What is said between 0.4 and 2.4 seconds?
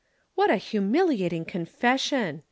a humiliating confession!"